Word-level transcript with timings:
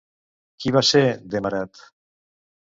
Qui 0.63 0.73
va 0.77 0.81
ser 0.91 1.01
Demarat? 1.35 1.85